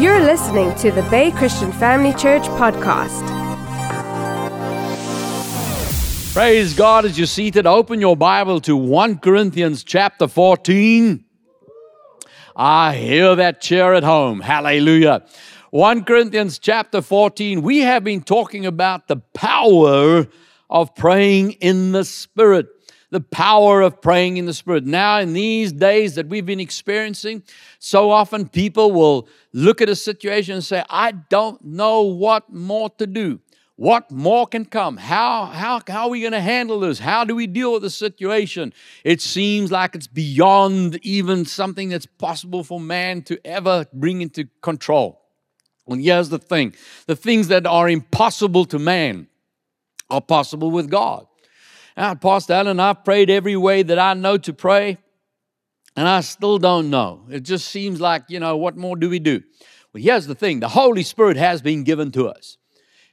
[0.00, 3.20] You're listening to the Bay Christian Family Church podcast.
[6.32, 7.66] Praise God as you're seated.
[7.66, 11.22] Open your Bible to 1 Corinthians chapter 14.
[12.56, 14.40] I hear that cheer at home.
[14.40, 15.22] Hallelujah.
[15.68, 17.60] 1 Corinthians chapter 14.
[17.60, 20.26] We have been talking about the power
[20.70, 22.79] of praying in the Spirit
[23.10, 24.86] the power of praying in the Spirit.
[24.86, 27.42] Now, in these days that we've been experiencing,
[27.78, 32.90] so often people will look at a situation and say, I don't know what more
[32.90, 33.40] to do.
[33.80, 34.98] What more can come?
[34.98, 36.98] How, how, how are we going to handle this?
[36.98, 38.74] How do we deal with the situation?
[39.04, 44.48] It seems like it's beyond even something that's possible for man to ever bring into
[44.60, 45.22] control.
[45.86, 46.74] Well, here's the thing
[47.06, 49.28] the things that are impossible to man
[50.10, 51.26] are possible with God.
[52.02, 54.96] Ah, Pastor Allan, I've prayed every way that I know to pray,
[55.94, 57.26] and I still don't know.
[57.30, 59.42] It just seems like, you know, what more do we do?
[59.92, 62.56] Well, here's the thing the Holy Spirit has been given to us.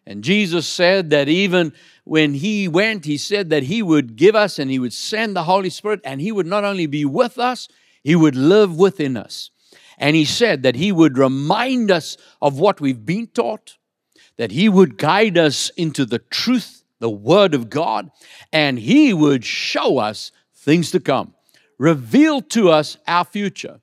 [0.05, 1.73] And Jesus said that even
[2.05, 5.43] when he went, he said that he would give us and he would send the
[5.43, 7.67] Holy Spirit, and he would not only be with us,
[8.05, 9.51] he would live within us.
[9.97, 13.75] And he said that he would remind us of what we've been taught,
[14.37, 18.11] that he would guide us into the truth the Word of God,
[18.51, 21.33] and He would show us things to come,
[21.77, 23.79] reveal to us our future.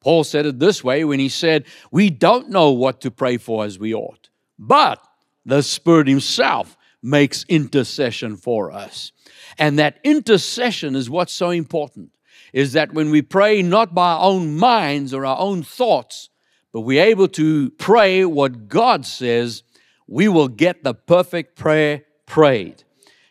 [0.00, 3.64] Paul said it this way when he said, We don't know what to pray for
[3.64, 5.00] as we ought, but
[5.44, 9.12] the Spirit Himself makes intercession for us.
[9.58, 12.10] And that intercession is what's so important
[12.52, 16.28] is that when we pray not by our own minds or our own thoughts,
[16.72, 19.62] but we're able to pray what God says,
[20.06, 22.82] we will get the perfect prayer prayed.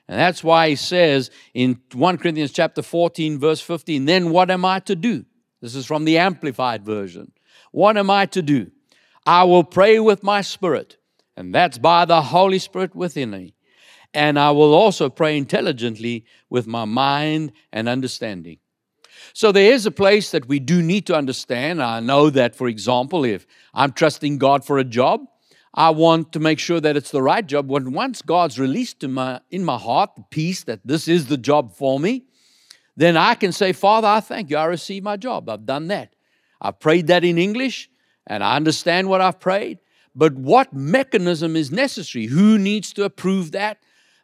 [0.07, 4.63] And that's why he says in 1 Corinthians chapter 14 verse 15, then what am
[4.63, 5.25] I to do?
[5.59, 7.31] This is from the amplified version.
[7.71, 8.69] What am I to do?
[9.25, 10.97] I will pray with my spirit,
[11.35, 13.55] and that's by the Holy Spirit within me.
[14.13, 18.59] And I will also pray intelligently with my mind and understanding.
[19.33, 21.81] So there is a place that we do need to understand.
[21.81, 25.21] I know that, for example, if I'm trusting God for a job,
[25.73, 27.69] I want to make sure that it's the right job.
[27.69, 31.37] When once God's released to my, in my heart the peace that this is the
[31.37, 32.25] job for me,
[32.97, 34.57] then I can say, Father, I thank you.
[34.57, 35.49] I received my job.
[35.49, 36.13] I've done that.
[36.59, 37.89] I've prayed that in English
[38.27, 39.79] and I understand what I've prayed.
[40.13, 42.25] But what mechanism is necessary?
[42.25, 43.77] Who needs to approve that?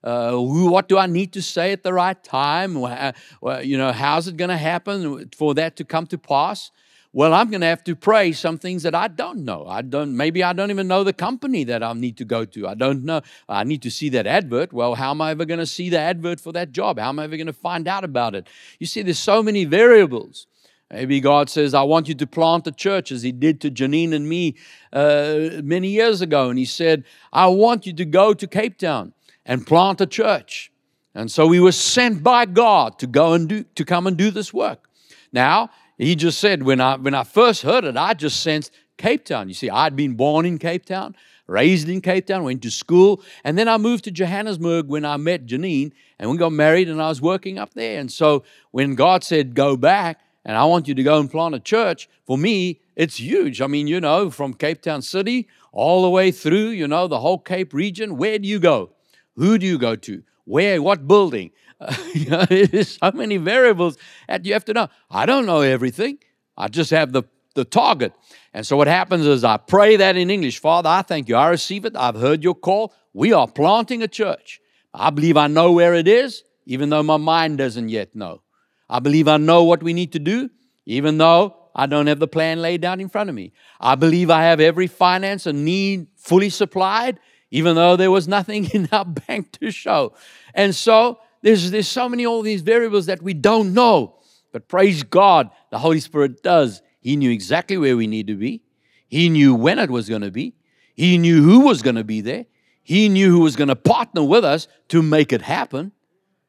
[0.04, 2.76] Uh, who, what do I need to say at the right time?
[2.76, 6.72] Well, you know, how's it going to happen for that to come to pass?
[7.14, 9.66] Well, I'm going to have to pray some things that I don't know.
[9.68, 12.68] I don't, maybe I don't even know the company that I need to go to.
[12.68, 13.22] I don't know.
[13.48, 14.74] I need to see that advert.
[14.74, 17.00] Well, how am I ever going to see the advert for that job?
[17.00, 18.48] How am I ever going to find out about it?
[18.80, 20.48] You see, there's so many variables.
[20.92, 24.14] Maybe God says, I want you to plant a church as He did to Janine
[24.14, 24.56] and me
[24.94, 26.50] uh, many years ago.
[26.50, 27.04] And He said,
[27.34, 29.14] I want you to go to Cape Town
[29.46, 30.72] and plant a church.
[31.14, 34.30] And so we were sent by God to go and do, to come and do
[34.30, 34.88] this work.
[35.34, 39.26] Now, he just said, when I, when I first heard it, I just sensed Cape
[39.26, 39.48] Town.
[39.48, 41.16] You see, I'd been born in Cape Town,
[41.48, 45.18] raised in Cape Town, went to school, and then I moved to Johannesburg when I
[45.18, 48.00] met Janine, and we got married, and I was working up there.
[48.00, 51.56] And so when God said, go back, and I want you to go and plant
[51.56, 53.62] a church, for me, it's huge.
[53.62, 57.20] I mean, you know, from Cape Town City all the way through, you know, the
[57.20, 58.92] whole Cape region, where do you go?
[59.36, 60.24] Who do you go to?
[60.46, 60.82] Where?
[60.82, 61.52] What building?
[61.80, 64.88] Uh, you know, there's so many variables that you have to know.
[65.10, 66.20] I don't know everything.
[66.58, 67.24] I just have the,
[67.56, 68.14] the target.
[68.54, 70.60] And so what happens is I pray that in English.
[70.60, 71.36] Father, I thank you.
[71.36, 71.96] I receive it.
[71.96, 72.94] I've heard your call.
[73.14, 74.60] We are planting a church.
[74.94, 78.42] I believe I know where it is, even though my mind doesn't yet know.
[78.90, 80.50] I believe I know what we need to do,
[80.86, 83.54] even though I don't have the plan laid down in front of me.
[83.80, 87.20] I believe I have every finance and need fully supplied,
[87.52, 90.14] even though there was nothing in our bank to show.
[90.56, 94.18] And so there's, there's so many all these variables that we don't know.
[94.52, 96.82] But praise God, the Holy Spirit does.
[97.00, 98.64] He knew exactly where we need to be.
[99.08, 100.56] He knew when it was going to be.
[100.94, 102.48] He knew who was going to be there.
[102.84, 105.94] He knew who was going to partner with us to make it happen.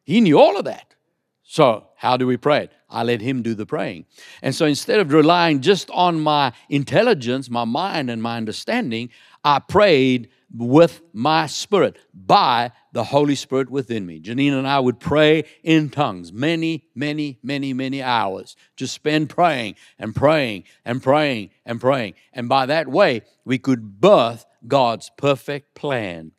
[0.02, 0.96] He knew all of that.
[1.44, 2.72] So, how do we pray it?
[2.90, 4.06] I let Him do the praying.
[4.42, 9.10] And so, instead of relying just on my intelligence, my mind, and my understanding,
[9.44, 14.20] I prayed with my spirit by the Holy Spirit within me.
[14.20, 18.56] Janine and I would pray in tongues many, many, many, many hours.
[18.76, 22.14] Just spend praying and praying and praying and praying.
[22.32, 26.32] And by that way, we could birth God's perfect plan.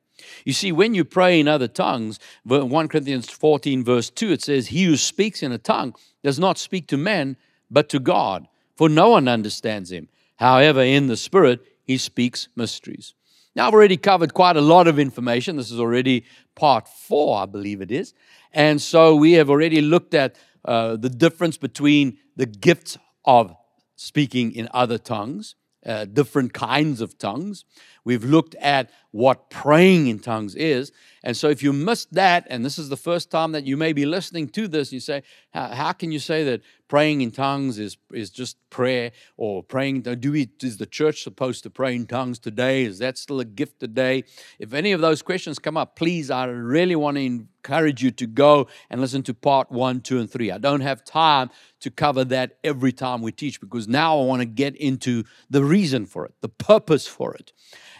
[0.44, 4.67] You see, when you pray in other tongues, 1 Corinthians 14, verse 2, it says,
[4.67, 7.38] He who speaks in a tongue does not speak to men,
[7.71, 10.09] but to God, for no one understands him.
[10.38, 13.13] However, in the Spirit, he speaks mysteries.
[13.56, 15.56] Now, I've already covered quite a lot of information.
[15.56, 16.25] This is already
[16.56, 18.13] part four, I believe it is.
[18.54, 20.36] And so we have already looked at
[20.66, 23.56] uh, the difference between the gifts of
[23.96, 25.56] speaking in other tongues,
[25.86, 27.66] uh, different kinds of tongues.
[28.04, 30.92] We've looked at what praying in tongues is.
[31.24, 33.92] And so, if you missed that, and this is the first time that you may
[33.92, 35.24] be listening to this, you say,
[35.54, 39.12] How, can you say that praying in tongues is, is just prayer?
[39.36, 42.84] Or praying, do we, is the church supposed to pray in tongues today?
[42.84, 44.24] Is that still a gift today?
[44.60, 48.28] If any of those questions come up, please, I really want to encourage you to
[48.28, 50.52] go and listen to part one, two, and three.
[50.52, 51.50] I don't have time
[51.81, 55.63] to cover that every time we teach because now I want to get into the
[55.63, 57.52] reason for it, the purpose for it.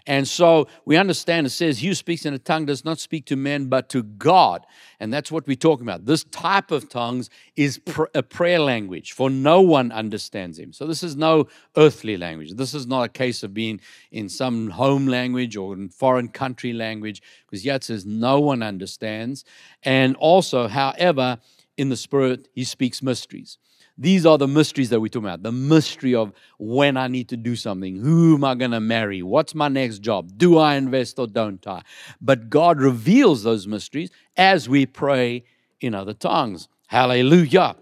[0.09, 3.25] And so we understand it says, He who speaks in a tongue does not speak
[3.25, 4.65] to men, but to God.
[5.00, 6.06] And that's what we're talking about.
[6.06, 10.73] This type of tongues is pr- a prayer language, for no one understands Him.
[10.73, 11.47] So this is no
[11.77, 12.56] earthly language.
[12.56, 13.79] This is not a case of being
[14.11, 19.45] in some home language or in foreign country language, because yet says no one understands.
[19.83, 21.38] And also, however,
[21.77, 23.59] in the Spirit, He speaks mysteries.
[24.01, 25.44] These are the mysteries that we talk about.
[25.44, 27.98] The mystery of when I need to do something.
[27.98, 29.22] Who am I going to marry?
[29.22, 30.38] What's my next job?
[30.38, 31.81] Do I invest or don't I?
[32.22, 35.44] But God reveals those mysteries as we pray
[35.81, 36.69] in other tongues.
[36.88, 37.75] Hallelujah.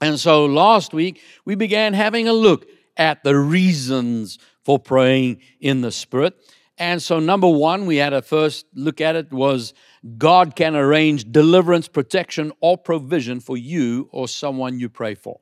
[0.00, 2.66] And so last week, we began having a look
[2.96, 6.34] at the reasons for praying in the Spirit.
[6.78, 9.74] And so, number one, we had a first look at it was
[10.18, 15.40] God can arrange deliverance, protection, or provision for you or someone you pray for.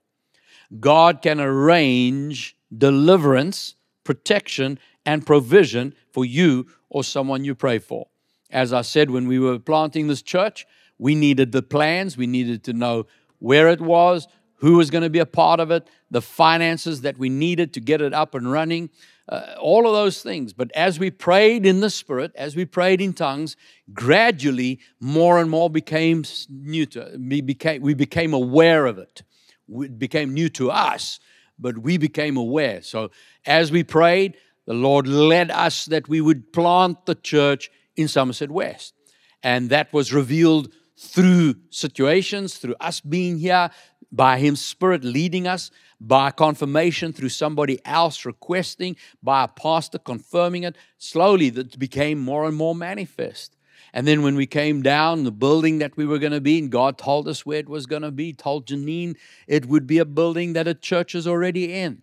[0.80, 3.74] God can arrange deliverance,
[4.04, 8.06] protection, and provision for you or someone you pray for.
[8.50, 10.66] As I said, when we were planting this church,
[10.98, 13.06] we needed the plans, we needed to know
[13.40, 17.18] where it was, who was going to be a part of it, the finances that
[17.18, 18.88] we needed to get it up and running
[19.28, 20.52] uh, all of those things.
[20.52, 23.56] But as we prayed in the Spirit, as we prayed in tongues,
[23.92, 29.22] gradually more and more became new to we became we became aware of it.
[29.68, 31.20] It became new to us,
[31.58, 32.82] but we became aware.
[32.82, 33.10] So
[33.46, 34.36] as we prayed,
[34.66, 38.94] the Lord led us that we would plant the church in Somerset West.
[39.42, 43.70] And that was revealed through situations, through us being here,
[44.14, 45.70] by His Spirit leading us
[46.00, 50.76] by confirmation through somebody else requesting, by a pastor confirming it.
[50.98, 53.56] Slowly, that became more and more manifest.
[53.92, 56.68] And then when we came down, the building that we were going to be in,
[56.68, 59.16] God told us where it was going to be, told Janine
[59.46, 62.02] it would be a building that a church is already in.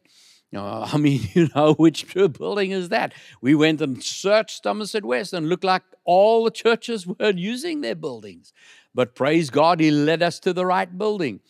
[0.55, 3.13] Uh, I mean, you know, which building is that?
[3.41, 7.95] We went and searched Somerset West and looked like all the churches were using their
[7.95, 8.53] buildings.
[8.95, 11.41] But praise God, He led us to the right building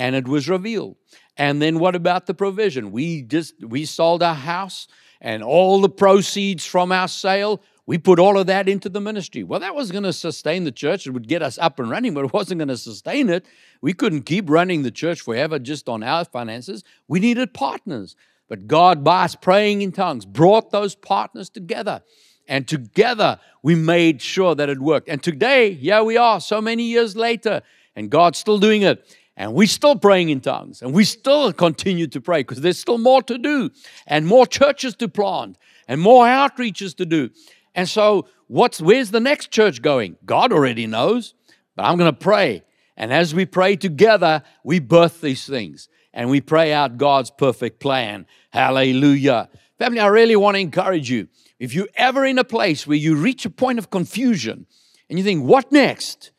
[0.00, 0.96] and it was revealed.
[1.36, 2.90] And then what about the provision?
[2.90, 4.88] We just we sold our house
[5.20, 9.42] and all the proceeds from our sale, we put all of that into the ministry.
[9.42, 11.06] Well, that was going to sustain the church.
[11.06, 13.44] It would get us up and running, but it wasn't going to sustain it.
[13.82, 16.82] We couldn't keep running the church forever just on our finances.
[17.06, 18.16] We needed partners.
[18.48, 22.02] But God, by us praying in tongues, brought those partners together.
[22.48, 25.10] And together we made sure that it worked.
[25.10, 27.60] And today, here we are, so many years later,
[27.94, 29.04] and God's still doing it.
[29.40, 32.98] And we're still praying in tongues, and we still continue to pray because there's still
[32.98, 33.70] more to do,
[34.06, 35.56] and more churches to plant,
[35.88, 37.30] and more outreaches to do.
[37.74, 40.18] And so, what's where's the next church going?
[40.26, 41.32] God already knows,
[41.74, 42.64] but I'm going to pray.
[42.98, 47.80] And as we pray together, we birth these things and we pray out God's perfect
[47.80, 48.26] plan.
[48.50, 49.48] Hallelujah.
[49.78, 51.28] Family, I really want to encourage you.
[51.58, 54.66] If you're ever in a place where you reach a point of confusion
[55.08, 56.30] and you think, what next?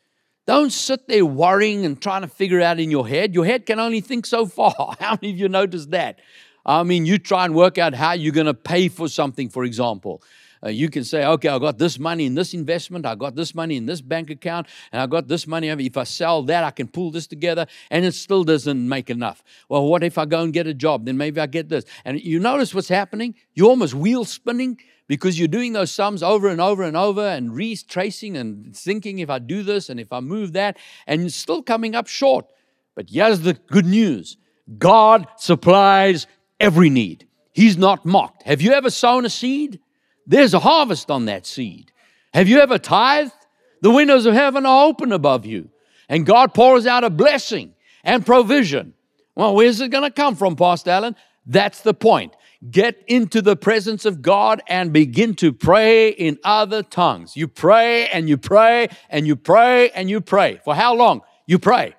[0.46, 3.32] Don't sit there worrying and trying to figure out in your head.
[3.32, 4.74] Your head can only think so far.
[5.00, 6.18] How many of you noticed that?
[6.66, 9.64] I mean, you try and work out how you're going to pay for something, for
[9.64, 10.22] example.
[10.64, 13.52] Uh, you can say, okay, I got this money in this investment, I got this
[13.52, 15.68] money in this bank account, and I got this money.
[15.68, 19.42] If I sell that, I can pull this together, and it still doesn't make enough.
[19.68, 21.04] Well, what if I go and get a job?
[21.04, 21.84] Then maybe I get this.
[22.04, 23.34] And you notice what's happening?
[23.54, 24.78] You're almost wheel spinning
[25.12, 29.28] because you're doing those sums over and over and over and retracing and thinking if
[29.28, 32.46] I do this and if I move that, and you're still coming up short.
[32.94, 34.38] But here's the good news
[34.78, 36.26] God supplies
[36.58, 37.28] every need.
[37.52, 38.44] He's not mocked.
[38.44, 39.80] Have you ever sown a seed?
[40.26, 41.92] There's a harvest on that seed.
[42.32, 43.34] Have you ever tithed?
[43.82, 45.68] The windows of heaven are open above you,
[46.08, 48.94] and God pours out a blessing and provision.
[49.36, 51.16] Well, where's it going to come from, Pastor Allan?
[51.44, 52.34] That's the point
[52.70, 57.36] get into the presence of God and begin to pray in other tongues.
[57.36, 60.60] You pray and you pray and you pray and you pray.
[60.64, 61.22] For how long?
[61.46, 61.94] You pray.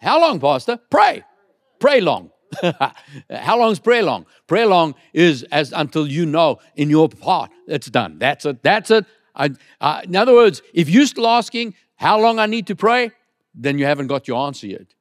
[0.00, 0.78] How long, Pastor?
[0.90, 1.24] Pray.
[1.78, 2.30] Pray long.
[3.30, 4.24] How long is prayer long?
[4.46, 8.18] Prayer long is as until you know in your heart it's done.
[8.18, 8.62] That's it.
[8.62, 9.04] That's it.
[9.34, 13.12] I, uh, in other words, if you're still asking how long I need to pray,
[13.54, 14.94] then you haven't got your answer yet.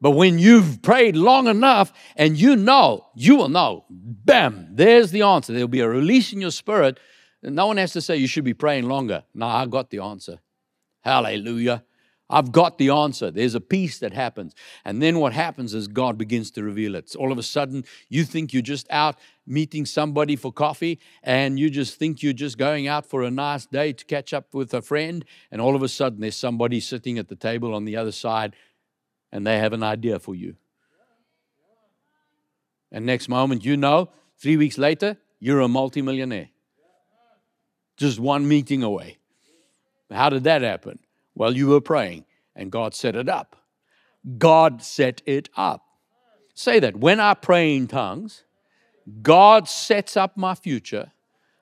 [0.00, 5.22] But when you've prayed long enough and you know, you will know, bam, there's the
[5.22, 5.52] answer.
[5.52, 7.00] There'll be a release in your spirit.
[7.42, 9.24] And no one has to say you should be praying longer.
[9.34, 10.38] No, I got the answer.
[11.02, 11.84] Hallelujah.
[12.30, 13.30] I've got the answer.
[13.30, 14.54] There's a peace that happens.
[14.84, 17.16] And then what happens is God begins to reveal it.
[17.16, 21.70] All of a sudden, you think you're just out meeting somebody for coffee, and you
[21.70, 24.82] just think you're just going out for a nice day to catch up with a
[24.82, 28.12] friend, and all of a sudden, there's somebody sitting at the table on the other
[28.12, 28.54] side,
[29.32, 30.56] and they have an idea for you.
[32.90, 36.48] And next moment, you know, three weeks later, you're a multimillionaire.
[37.96, 39.18] Just one meeting away.
[40.10, 40.98] How did that happen?
[41.34, 42.24] Well, you were praying
[42.56, 43.56] and God set it up.
[44.38, 45.84] God set it up.
[46.54, 48.44] Say that when I pray in tongues,
[49.22, 51.12] God sets up my future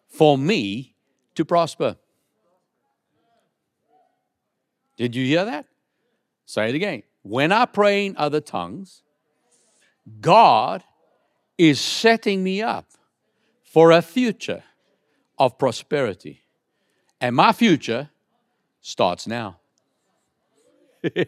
[0.09, 0.95] for me
[1.35, 1.97] to prosper.
[4.97, 5.67] Did you hear that?
[6.47, 7.03] Say it again.
[7.29, 9.03] When I pray in other tongues,
[10.21, 10.85] God
[11.59, 12.87] is setting me up
[13.65, 14.63] for a future
[15.37, 16.43] of prosperity.
[17.21, 18.11] And my future
[18.81, 19.59] starts now.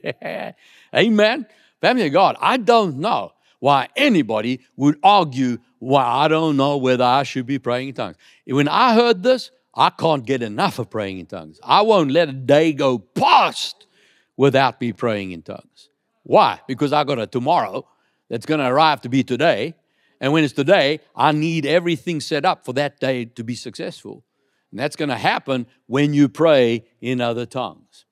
[0.95, 1.47] Amen.
[1.81, 7.03] Family of God, I don't know why anybody would argue why I don't know whether
[7.03, 8.17] I should be praying in tongues.
[8.47, 11.59] When I heard this, I can't get enough of praying in tongues.
[11.65, 13.88] I won't let a day go past
[14.39, 15.91] without me praying in tongues.
[16.23, 16.61] Why?
[16.67, 17.87] Because I got a tomorrow
[18.31, 19.75] that's going to arrive to be today.
[20.21, 24.25] And when it's today, I need everything set up for that day to be successful.
[24.71, 28.07] And that's going to happen when you pray in other tongues.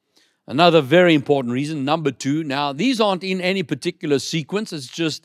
[0.48, 2.44] Another very important reason, number two.
[2.44, 5.24] Now, these aren't in any particular sequence, it's just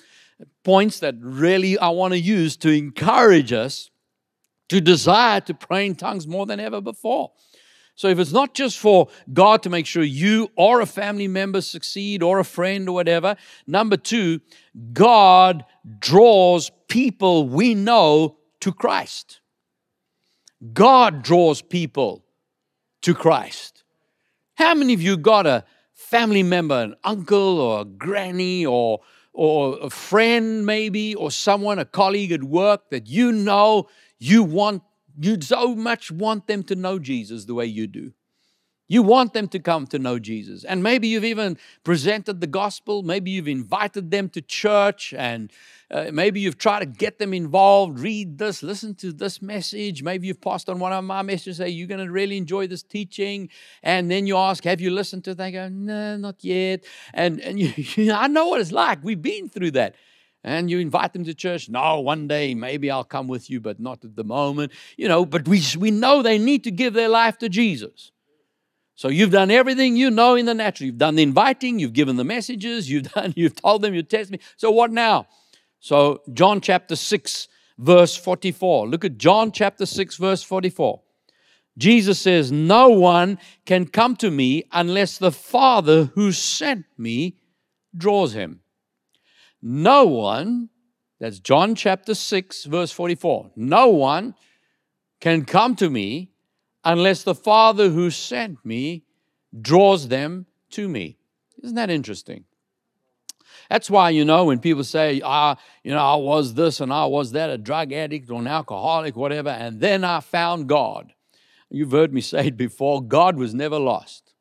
[0.63, 3.89] points that really I want to use to encourage us
[4.69, 7.31] to desire to pray in tongues more than ever before.
[8.01, 11.61] So, if it's not just for God to make sure you or a family member
[11.61, 13.35] succeed or a friend or whatever,
[13.67, 14.41] number two,
[14.91, 15.63] God
[15.99, 19.41] draws people we know to Christ.
[20.73, 22.25] God draws people
[23.03, 23.83] to Christ.
[24.55, 29.77] How many of you got a family member, an uncle or a granny or, or
[29.79, 34.81] a friend maybe, or someone, a colleague at work that you know you want,
[35.19, 38.13] you so much want them to know Jesus the way you do?
[38.91, 40.65] You want them to come to know Jesus.
[40.65, 43.03] And maybe you've even presented the gospel.
[43.03, 45.49] Maybe you've invited them to church and
[45.89, 47.99] uh, maybe you've tried to get them involved.
[47.99, 50.03] Read this, listen to this message.
[50.03, 52.83] Maybe you've passed on one of my messages, say, You're going to really enjoy this
[52.83, 53.47] teaching.
[53.81, 55.37] And then you ask, Have you listened to it?
[55.37, 56.83] They go, No, not yet.
[57.13, 57.59] And, and
[57.97, 59.01] you, I know what it's like.
[59.05, 59.95] We've been through that
[60.43, 63.79] and you invite them to church no one day maybe i'll come with you but
[63.79, 67.09] not at the moment you know but we, we know they need to give their
[67.09, 68.11] life to jesus
[69.01, 70.85] so you've done everything you know in the natural.
[70.85, 74.29] You've done the inviting, you've given the messages, you've done, you've told them, you test
[74.29, 74.39] me.
[74.57, 75.25] So what now?
[75.79, 77.47] So John chapter 6,
[77.79, 78.87] verse 44.
[78.87, 81.01] Look at John chapter 6, verse 44.
[81.79, 87.39] Jesus says, No one can come to me unless the Father who sent me
[87.97, 88.59] draws him.
[89.61, 90.69] No one,
[91.19, 93.51] that's John chapter 6, verse 44.
[93.55, 94.35] No one
[95.19, 96.31] can come to me
[96.83, 99.03] unless the Father who sent me
[99.59, 101.17] draws them to me.
[101.61, 102.45] Isn't that interesting?
[103.69, 107.05] That's why, you know, when people say, ah, you know, I was this and I
[107.05, 111.13] was that, a drug addict or an alcoholic, whatever, and then I found God.
[111.69, 114.33] You've heard me say it before God was never lost.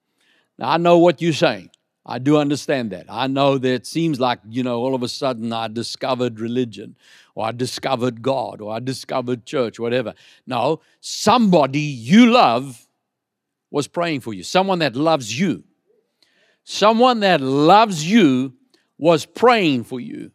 [0.59, 1.71] Now, I know what you're saying.
[2.07, 3.07] I do understand that.
[3.09, 6.97] I know that it seems like, you know, all of a sudden I discovered religion
[7.35, 10.15] or I discovered God or I discovered church, whatever.
[10.47, 12.87] No, somebody you love
[13.71, 15.65] was praying for you, someone that loves you.
[16.65, 18.55] Someone that loves you
[18.99, 20.31] was praying for you.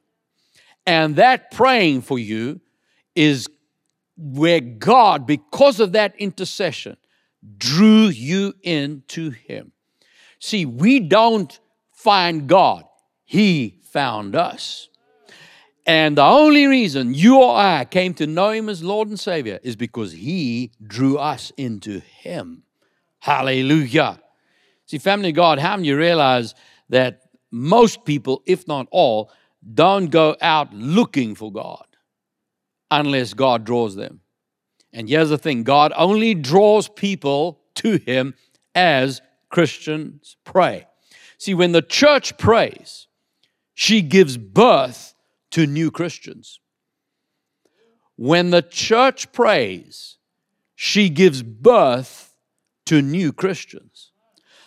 [0.85, 2.61] And that praying for you
[3.15, 3.47] is
[4.17, 6.97] where God, because of that intercession,
[7.57, 9.71] drew you into Him.
[10.39, 11.59] See, we don't
[11.91, 12.85] find God,
[13.23, 14.89] He found us.
[15.85, 19.59] And the only reason you or I came to know Him as Lord and Savior
[19.63, 22.63] is because He drew us into Him.
[23.19, 24.19] Hallelujah.
[24.87, 26.53] See, family God, how many you realize
[26.89, 29.31] that most people, if not all,
[29.73, 31.85] don't go out looking for God
[32.91, 34.21] unless God draws them?
[34.93, 38.33] And here's the thing God only draws people to Him
[38.73, 39.21] as
[39.55, 40.85] Christians pray.
[41.37, 43.07] See, when the church prays,
[43.73, 45.15] she gives birth
[45.51, 46.59] to new Christians.
[48.17, 50.17] When the church prays,
[50.75, 52.35] she gives birth
[52.87, 54.11] to new Christians.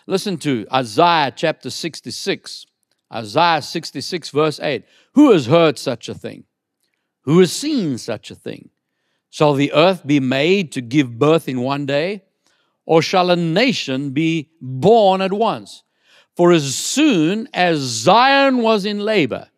[0.06, 2.64] Listen to Isaiah chapter 66.
[3.12, 4.86] Isaiah 66, verse 8.
[5.12, 6.44] Who has heard such a thing?
[7.24, 8.70] Who has seen such a thing?
[9.28, 12.22] Shall the earth be made to give birth in one day?
[12.88, 15.82] Or shall a nation be born at once?
[16.34, 19.50] For as soon as Zion was in labor,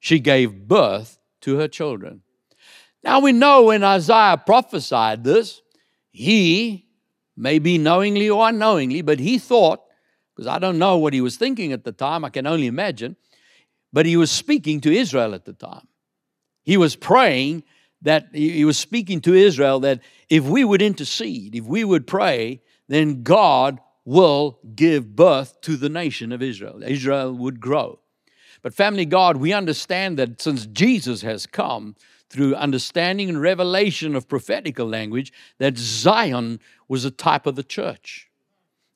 [0.00, 2.22] she gave birth to her children.
[3.04, 5.62] Now we know when Isaiah prophesied this,
[6.10, 6.88] he,
[7.36, 9.84] maybe knowingly or unknowingly, but he thought,
[10.34, 13.14] because I don't know what he was thinking at the time, I can only imagine,
[13.92, 15.86] but he was speaking to Israel at the time.
[16.64, 17.62] He was praying
[18.02, 22.60] that he was speaking to Israel that if we would intercede, if we would pray,
[22.88, 26.82] then God will give birth to the nation of Israel.
[26.82, 27.98] Israel would grow.
[28.62, 31.96] But, family God, we understand that since Jesus has come,
[32.34, 38.28] through understanding and revelation of prophetical language, that Zion was a type of the church.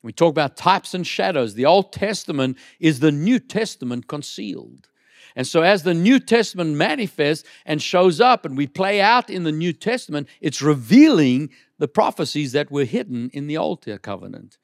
[0.03, 1.53] We talk about types and shadows.
[1.53, 4.89] The Old Testament is the New Testament concealed.
[5.35, 9.43] And so, as the New Testament manifests and shows up and we play out in
[9.43, 14.57] the New Testament, it's revealing the prophecies that were hidden in the Old Covenant.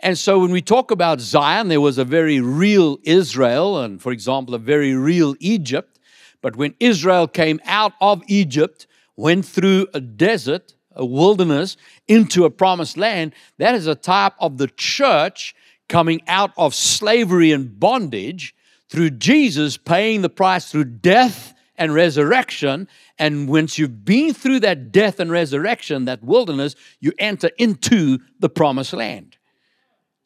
[0.00, 4.12] And so, when we talk about Zion, there was a very real Israel, and for
[4.12, 5.98] example, a very real Egypt.
[6.40, 8.86] But when Israel came out of Egypt,
[9.16, 14.58] went through a desert, a wilderness, into a promised land, that is a type of
[14.58, 15.54] the church
[15.88, 18.54] coming out of slavery and bondage
[18.88, 22.88] through Jesus paying the price through death and resurrection.
[23.18, 28.48] And once you've been through that death and resurrection, that wilderness, you enter into the
[28.48, 29.36] promised land.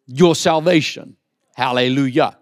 [0.07, 1.17] Your salvation.
[1.57, 2.38] Hallelujah.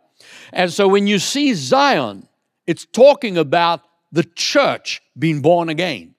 [0.53, 2.29] And so when you see Zion,
[2.67, 3.83] it's talking about
[4.13, 6.15] the church being born again.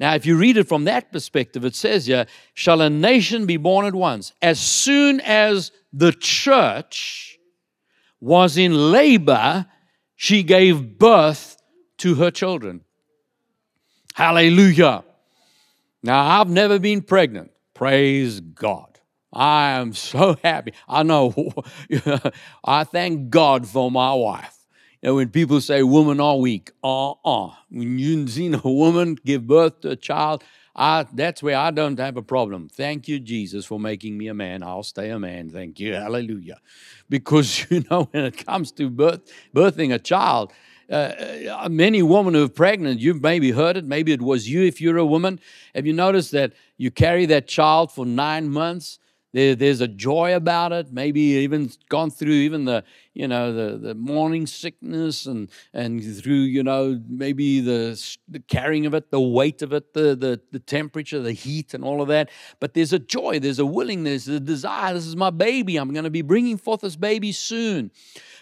[0.00, 3.56] Now, if you read it from that perspective, it says here, shall a nation be
[3.56, 4.32] born at once?
[4.42, 7.33] As soon as the church
[8.24, 9.66] was in labor,
[10.16, 11.58] she gave birth
[11.98, 12.80] to her children.
[14.14, 15.04] Hallelujah.
[16.02, 17.50] Now, I've never been pregnant.
[17.74, 18.98] Praise God.
[19.30, 20.72] I am so happy.
[20.88, 21.34] I know.
[22.64, 24.56] I thank God for my wife.
[25.02, 27.50] You know, when people say women are weak, uh-uh.
[27.68, 30.42] When you've seen a woman give birth to a child,
[30.76, 32.68] I, that's where I don't have a problem.
[32.68, 34.62] Thank you, Jesus, for making me a man.
[34.62, 35.50] I'll stay a man.
[35.50, 35.94] Thank you.
[35.94, 36.58] Hallelujah.
[37.08, 39.20] Because, you know, when it comes to birth,
[39.54, 40.52] birthing a child,
[40.90, 41.12] uh,
[41.64, 44.80] uh, many women who are pregnant, you've maybe heard it, maybe it was you if
[44.80, 45.40] you're a woman.
[45.74, 48.98] Have you noticed that you carry that child for nine months?
[49.32, 50.92] There, there's a joy about it.
[50.92, 52.84] Maybe even gone through even the
[53.14, 58.86] you know the, the morning sickness and and through you know maybe the, the carrying
[58.86, 62.08] of it, the weight of it, the, the the temperature, the heat, and all of
[62.08, 62.28] that.
[62.60, 64.92] But there's a joy, there's a willingness, there's a desire.
[64.94, 65.76] This is my baby.
[65.76, 67.90] I'm going to be bringing forth this baby soon.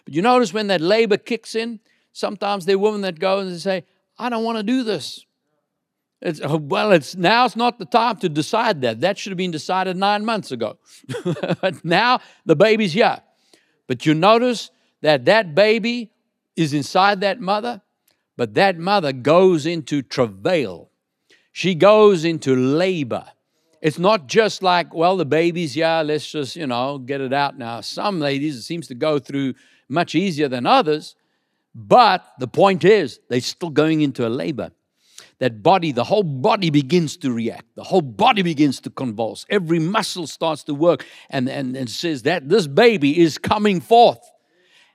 [0.05, 1.79] But you notice when that labor kicks in,
[2.13, 3.85] sometimes there are women that go and they say,
[4.19, 5.25] "I don't want to do this."
[6.23, 9.01] It's, oh, well, it's now it's not the time to decide that.
[9.01, 10.79] That should have been decided nine months ago.
[11.61, 13.21] but now the baby's here.
[13.87, 16.11] But you notice that that baby
[16.57, 17.83] is inside that mother,
[18.37, 20.91] but that mother goes into travail.
[21.53, 23.27] She goes into labor.
[23.81, 27.59] It's not just like, well, the baby's yeah, let's just, you know, get it out
[27.59, 27.81] now.
[27.81, 29.55] Some ladies, it seems to go through
[29.89, 31.17] much easier than others,
[31.75, 34.71] but the point is, they're still going into a labor
[35.43, 37.65] that body, the whole body begins to react.
[37.75, 39.45] The whole body begins to convulse.
[39.51, 44.21] Every muscle starts to work and, and, and says that this baby is coming forth.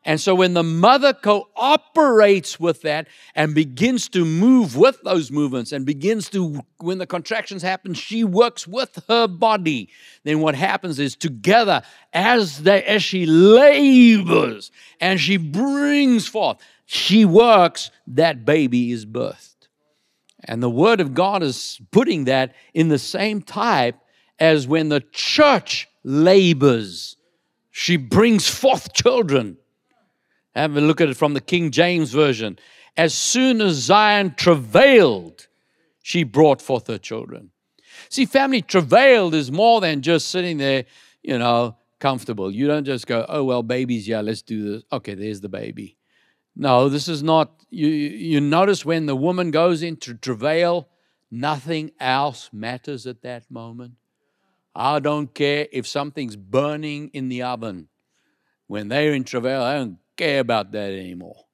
[0.06, 5.74] And so when the mother cooperates with that and begins to move with those movements
[5.74, 9.90] and begins to, when the contractions happen, she works with her body.
[10.24, 11.82] Then what happens is together
[12.14, 19.57] as they as she labors and she brings forth, she works, that baby is birthed.
[20.48, 23.96] And the Word of God is putting that in the same type
[24.40, 27.18] as when the church labors,
[27.72, 29.58] she brings forth children.
[30.56, 32.58] Have a look at it from the King James Version.
[32.96, 35.48] As soon as Zion travailed,
[36.02, 37.52] she brought forth her children.
[38.10, 40.86] See, family travailed is more than just sitting there,
[41.22, 42.50] you know, comfortable.
[42.50, 44.84] You don't just go, oh, well, babies, yeah, let's do this.
[44.92, 45.98] Okay, there's the baby.
[46.60, 47.52] No, this is not.
[47.70, 50.90] You, you notice when the woman goes into travail,
[51.30, 53.94] nothing else matters at that moment.
[54.76, 57.90] I don't care if something's burning in the oven.
[58.66, 61.46] When they're in travail, I don't care about that anymore.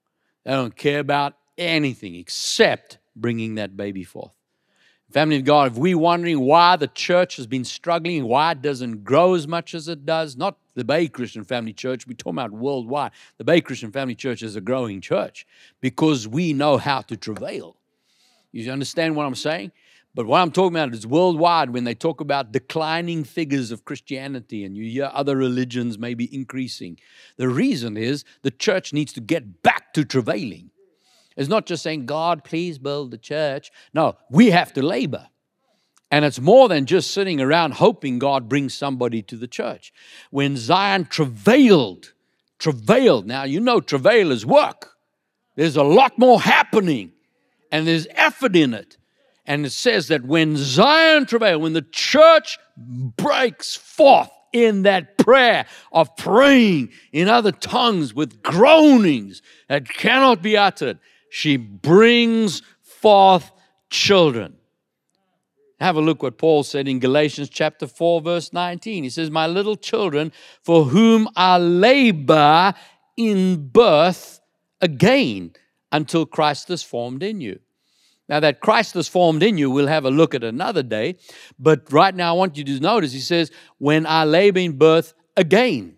[0.46, 4.32] They don't care about anything except bringing that baby forth.
[5.12, 9.04] Family of God, if we're wondering why the church has been struggling, why it doesn't
[9.04, 12.52] grow as much as it does, not the Bay Christian Family Church, we're talking about
[12.52, 13.12] worldwide.
[13.38, 15.46] The Bay Christian Family Church is a growing church
[15.82, 17.78] because we know how to travail.
[18.52, 19.72] You understand what I'm saying?
[20.16, 24.64] But what I'm talking about is worldwide when they talk about declining figures of Christianity
[24.64, 27.00] and you hear other religions maybe increasing.
[27.38, 30.70] The reason is the church needs to get back to travailing.
[31.36, 33.72] It's not just saying, God, please build the church.
[33.92, 35.30] No, we have to labor.
[36.14, 39.92] And it's more than just sitting around hoping God brings somebody to the church.
[40.30, 42.14] When Zion travailed,
[42.60, 44.92] travailed, now you know travail is work.
[45.56, 47.14] There's a lot more happening
[47.72, 48.96] and there's effort in it.
[49.48, 55.66] And it says that when Zion travailed, when the church breaks forth in that prayer
[55.92, 61.00] of praying in other tongues with groanings that cannot be uttered,
[61.32, 63.52] she brings forth
[63.90, 64.58] children.
[65.84, 69.04] Have a look what Paul said in Galatians chapter 4, verse 19.
[69.04, 72.74] He says, My little children, for whom I labor
[73.18, 74.40] in birth
[74.80, 75.52] again
[75.92, 77.60] until Christ is formed in you.
[78.30, 81.18] Now, that Christ is formed in you, we'll have a look at another day.
[81.60, 85.14] But right now, I want you to notice he says, When I labor in birth
[85.36, 85.98] again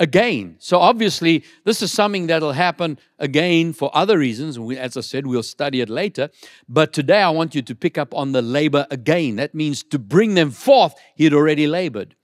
[0.00, 0.56] again.
[0.58, 4.58] So obviously, this is something that'll happen again for other reasons.
[4.58, 6.30] We, as I said, we'll study it later.
[6.68, 9.36] But today, I want you to pick up on the labor again.
[9.36, 12.16] That means to bring them forth, he had already labored.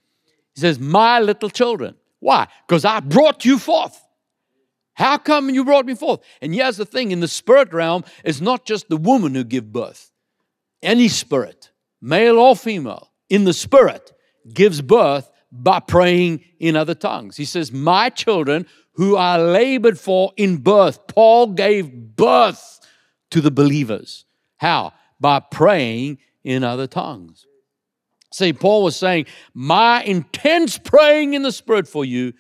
[0.55, 1.95] He says, My little children.
[2.19, 2.49] Why?
[2.67, 4.03] Because I brought you forth.
[4.95, 6.21] How come you brought me forth?
[6.41, 9.71] And here's the thing in the spirit realm, it's not just the woman who give
[9.71, 10.11] birth.
[10.83, 14.15] Any spirit, male or female, in the spirit
[14.55, 15.31] gives birth
[15.63, 17.37] by praying in other tongues.
[17.37, 21.07] He says, My children who are labored for in birth.
[21.07, 22.81] Paul gave birth
[23.31, 24.25] to the believers.
[24.57, 24.95] How?
[25.21, 27.47] By praying in other tongues.
[28.33, 32.33] See, Paul was saying, My intense praying in the Spirit for you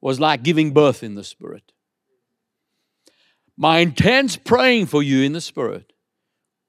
[0.00, 1.72] was like giving birth in the Spirit.
[3.56, 5.92] My intense praying for you in the Spirit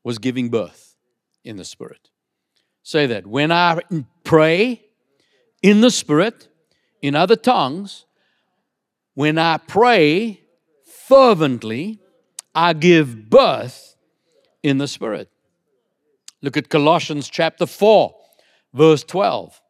[0.04, 0.96] was giving birth
[1.44, 2.10] in the Spirit.
[2.82, 3.28] Say that.
[3.28, 3.80] When I
[4.24, 4.89] pray,
[5.62, 6.48] in the Spirit,
[7.02, 8.06] in other tongues,
[9.14, 10.42] when I pray
[11.08, 12.00] fervently,
[12.56, 13.96] I give birth
[14.64, 15.30] in the Spirit.
[16.42, 18.16] Look at Colossians chapter 4,
[18.74, 19.62] verse 12.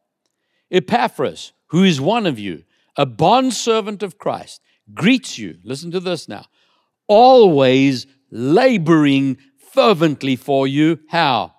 [0.70, 2.64] Epaphras, who is one of you,
[2.96, 4.60] a bondservant of Christ,
[4.94, 5.58] greets you.
[5.64, 6.46] Listen to this now.
[7.08, 9.38] Always laboring
[9.72, 11.00] fervently for you.
[11.08, 11.54] How?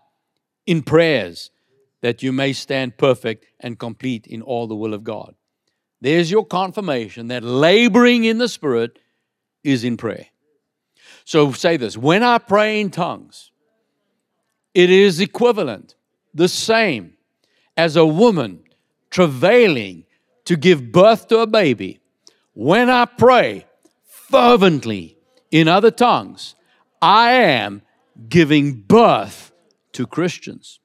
[0.65, 1.52] In prayers
[2.01, 5.35] that you may stand perfect and complete in all the will of God.
[6.01, 8.97] There's your confirmation that laboring in the Spirit
[9.63, 10.27] is in prayer.
[11.25, 13.51] So say this when I pray in tongues,
[14.73, 15.95] it is equivalent,
[16.33, 17.13] the same
[17.77, 18.63] as a woman
[19.09, 20.05] travailing
[20.45, 21.99] to give birth to a baby.
[22.53, 23.65] When I pray
[24.05, 25.17] fervently
[25.51, 26.55] in other tongues,
[27.01, 27.81] I am
[28.27, 29.51] giving birth
[29.93, 30.81] to Christians.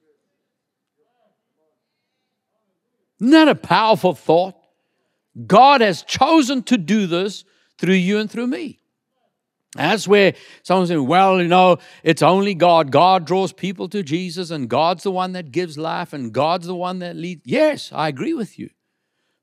[3.19, 4.55] Isn't that a powerful thought?
[5.45, 7.43] God has chosen to do this
[7.77, 8.79] through you and through me.
[9.75, 12.91] That's where someone's saying, well, you know, it's only God.
[12.91, 16.75] God draws people to Jesus, and God's the one that gives life, and God's the
[16.75, 17.41] one that leads.
[17.45, 18.69] Yes, I agree with you.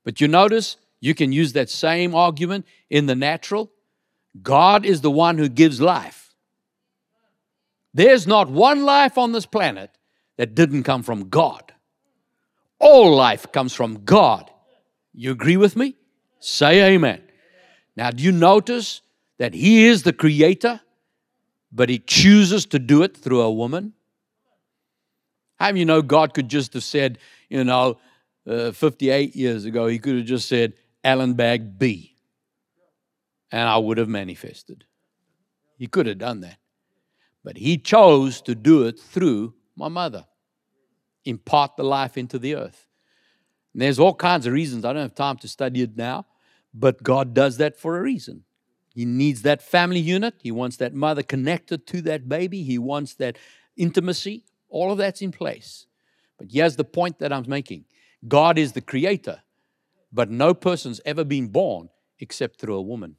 [0.03, 3.71] But you notice you can use that same argument in the natural.
[4.41, 6.33] God is the one who gives life.
[7.93, 9.91] There's not one life on this planet
[10.37, 11.64] that didn't come from God.
[12.79, 14.49] All life comes from God.
[15.13, 15.95] You agree with me?
[16.39, 17.21] Say amen.
[17.95, 19.01] Now, do you notice
[19.37, 20.81] that He is the creator,
[21.71, 23.93] but He chooses to do it through a woman?
[25.57, 27.17] How you know God could just have said,
[27.49, 27.97] you know,
[28.47, 32.15] uh, 58 years ago, He could have just said, Allan Bagg B,
[33.51, 34.85] and I would have manifested.
[35.77, 36.57] He could have done that.
[37.43, 40.25] But He chose to do it through my mother
[41.25, 42.87] impart the life into the earth.
[43.73, 44.85] And there's all kinds of reasons.
[44.85, 46.25] I don't have time to study it now,
[46.73, 48.43] but God does that for a reason.
[48.93, 50.35] He needs that family unit.
[50.41, 52.63] He wants that mother connected to that baby.
[52.63, 53.37] He wants that
[53.75, 54.45] intimacy.
[54.69, 55.87] All of that's in place.
[56.37, 57.85] But here's the point that I'm making
[58.25, 59.41] God is the creator,
[60.13, 63.17] but no person's ever been born except through a woman.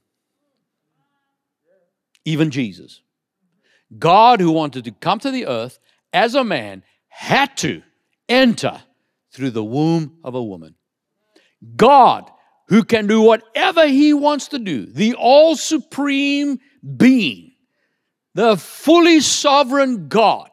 [2.24, 3.02] Even Jesus.
[3.98, 5.78] God, who wanted to come to the earth
[6.12, 7.82] as a man, had to
[8.28, 8.82] enter
[9.32, 10.74] through the womb of a woman.
[11.76, 12.30] God,
[12.68, 16.58] who can do whatever he wants to do, the all supreme
[16.96, 17.52] being,
[18.34, 20.50] the fully sovereign God,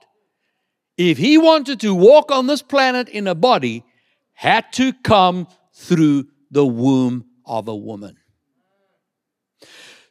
[0.97, 3.83] if he wanted to walk on this planet in a body,
[4.33, 8.17] had to come through the womb of a woman.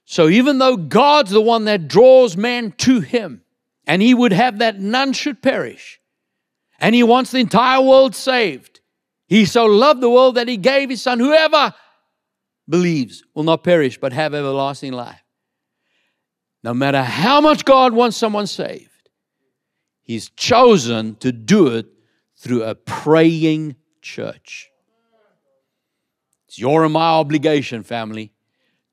[0.05, 3.43] So even though God's the one that draws man to him,
[3.87, 6.01] and he would have that none should perish,
[6.83, 8.81] and he wants the entire world saved,
[9.27, 11.19] he so loved the world that he gave his son.
[11.19, 11.75] Whoever
[12.69, 15.23] believes will not perish but have everlasting life.
[16.63, 18.91] No matter how much God wants someone saved,
[20.03, 21.87] He's chosen to do it
[22.37, 24.69] through a praying church.
[26.49, 28.33] It's your and my obligation, family,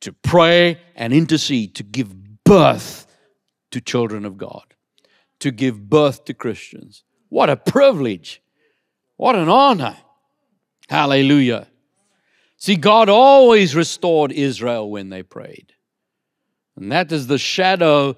[0.01, 3.07] to pray and intercede, to give birth
[3.71, 4.75] to children of God,
[5.39, 7.03] to give birth to Christians.
[7.29, 8.41] What a privilege!
[9.15, 9.97] What an honor!
[10.89, 11.67] Hallelujah.
[12.57, 15.73] See, God always restored Israel when they prayed.
[16.75, 18.17] And that is the shadow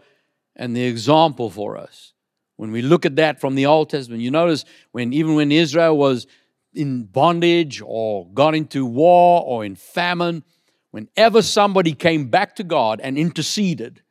[0.56, 2.14] and the example for us.
[2.56, 5.98] When we look at that from the Old Testament, you notice when even when Israel
[5.98, 6.28] was
[6.74, 10.44] in bondage or got into war or in famine,
[10.92, 14.02] whenever somebody came back to God and interceded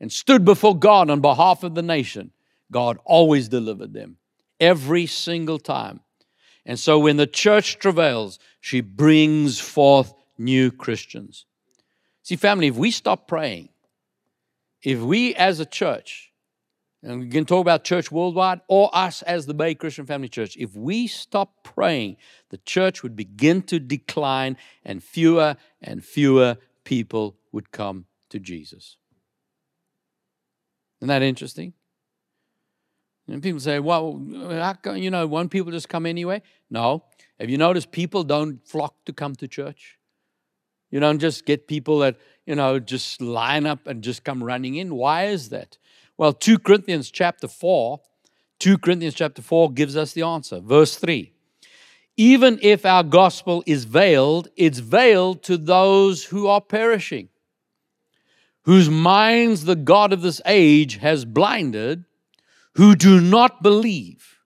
[0.00, 2.32] and stood before God on behalf of the nation,
[2.70, 4.17] God always delivered them
[4.60, 6.00] every single time.
[6.64, 11.46] And so when the church travails, she brings forth new Christians.
[12.22, 13.70] See, family, if we stop praying,
[14.82, 16.30] if we as a church
[17.02, 20.56] and we can talk about church worldwide or us as the Bay Christian Family Church,
[20.56, 22.16] if we stop praying,
[22.50, 28.96] the church would begin to decline and fewer and fewer people would come to Jesus.
[31.00, 31.72] Isn't that interesting?
[33.28, 34.22] And people say, well,
[34.84, 36.42] how you know, won't people just come anyway?
[36.70, 37.04] No.
[37.38, 39.98] Have you noticed people don't flock to come to church?
[40.90, 44.76] You don't just get people that, you know, just line up and just come running
[44.76, 44.94] in.
[44.94, 45.76] Why is that?
[46.16, 48.00] Well, 2 Corinthians chapter 4,
[48.58, 50.60] 2 Corinthians chapter 4 gives us the answer.
[50.60, 51.32] Verse 3.
[52.16, 57.28] Even if our gospel is veiled, it's veiled to those who are perishing,
[58.62, 62.04] whose minds the God of this age has blinded,
[62.74, 64.38] who do not believe,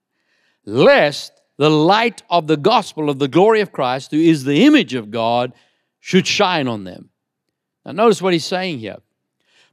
[0.65, 4.93] lest the light of the gospel of the glory of Christ, who is the image
[4.93, 5.53] of God,
[5.99, 7.09] should shine on them.
[7.85, 8.97] Now, notice what he's saying here.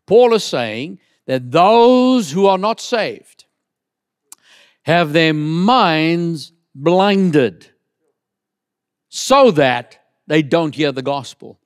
[0.07, 3.45] Paul is saying that those who are not saved
[4.83, 7.71] have their minds blinded
[9.09, 11.59] so that they don't hear the gospel.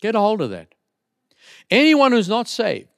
[0.00, 0.74] Get a hold of that.
[1.70, 2.95] Anyone who's not saved,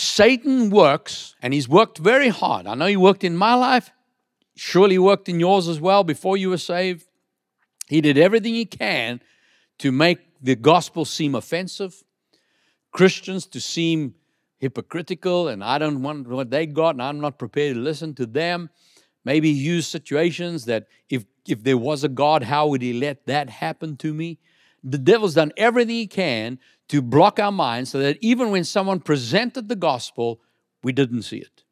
[0.00, 2.68] Satan works, and he's worked very hard.
[2.68, 3.90] I know he worked in my life,
[4.54, 7.08] surely worked in yours as well before you were saved.
[7.88, 9.20] He did everything he can
[9.80, 12.04] to make the gospel seem offensive,
[12.92, 14.14] Christians to seem
[14.58, 18.26] hypocritical and I don't want what they got and I'm not prepared to listen to
[18.26, 18.70] them.
[19.24, 23.50] Maybe use situations that if, if there was a God, how would he let that
[23.50, 24.38] happen to me?
[24.82, 29.00] The devil's done everything he can to block our minds so that even when someone
[29.00, 30.40] presented the gospel,
[30.82, 31.64] we didn't see it.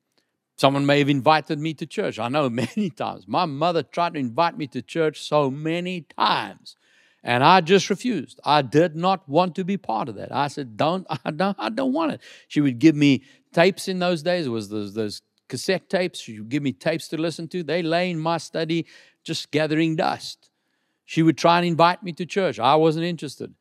[0.58, 2.18] Someone may have invited me to church.
[2.18, 3.28] I know many times.
[3.28, 6.76] My mother tried to invite me to church so many times.
[7.22, 8.38] And I just refused.
[8.44, 10.32] I did not want to be part of that.
[10.32, 13.98] I said, "Don't, I don't, I don't want it." She would give me tapes in
[13.98, 14.46] those days.
[14.46, 16.20] It was those, those cassette tapes.
[16.20, 17.64] She would give me tapes to listen to.
[17.64, 18.86] They lay in my study,
[19.24, 20.50] just gathering dust.
[21.06, 22.58] She would try and invite me to church.
[22.58, 23.54] I wasn't interested.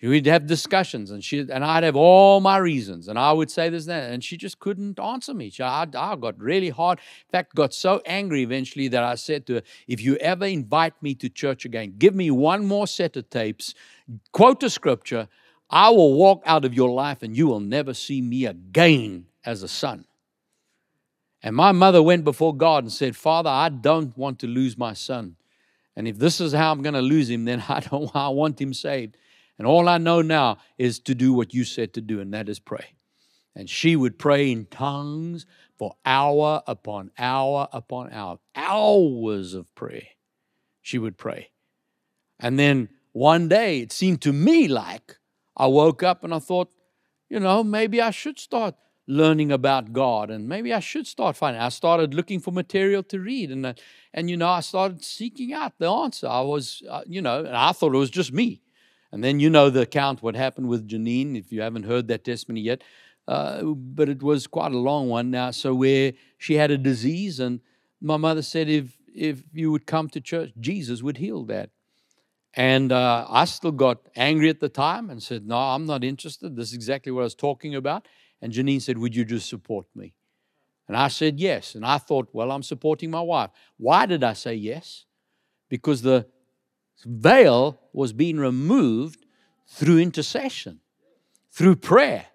[0.00, 3.68] We'd have discussions, and she and I'd have all my reasons, and I would say
[3.68, 5.48] this and that, and she just couldn't answer me.
[5.48, 6.98] She, I, I got really hard.
[6.98, 11.00] In fact, got so angry eventually that I said to her, "If you ever invite
[11.00, 13.74] me to church again, give me one more set of tapes,
[14.32, 15.28] quote a scripture.
[15.70, 19.62] I will walk out of your life, and you will never see me again as
[19.62, 20.06] a son."
[21.44, 24.94] And my mother went before God and said, "Father, I don't want to lose my
[24.94, 25.36] son,
[25.96, 28.14] and if this is how I'm going to lose him, then I don't.
[28.14, 29.16] I want him saved."
[29.58, 32.48] And all I know now is to do what you said to do, and that
[32.48, 32.96] is pray.
[33.54, 35.46] And she would pray in tongues
[35.78, 40.06] for hour upon hour upon hour, hours of prayer.
[40.80, 41.50] She would pray.
[42.40, 45.18] And then one day it seemed to me like
[45.56, 46.70] I woke up and I thought,
[47.28, 48.74] you know, maybe I should start
[49.06, 51.60] learning about God and maybe I should start finding.
[51.60, 53.74] I started looking for material to read and uh,
[54.14, 56.28] and you know I started seeking out the answer.
[56.28, 58.62] I was uh, you know and I thought it was just me.
[59.10, 62.24] And then you know the account what happened with Janine, if you haven't heard that
[62.24, 62.82] testimony yet.
[63.28, 65.50] Uh, but it was quite a long one now.
[65.50, 67.60] So where she had a disease, and
[68.00, 71.70] my mother said, if if you would come to church, Jesus would heal that.
[72.54, 76.56] And uh, I still got angry at the time and said, No, I'm not interested.
[76.56, 78.06] This is exactly what I was talking about.
[78.42, 80.12] And Janine said, Would you just support me?
[80.88, 81.76] And I said yes.
[81.76, 83.50] And I thought, Well, I'm supporting my wife.
[83.78, 85.06] Why did I say yes?
[85.68, 86.26] Because the
[87.06, 89.24] veil was being removed
[89.68, 90.80] through intercession,
[91.50, 92.26] through prayer.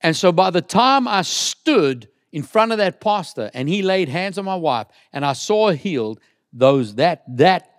[0.00, 4.08] And so by the time I stood in front of that pastor and he laid
[4.08, 6.20] hands on my wife and I saw her healed,
[6.52, 7.70] those that that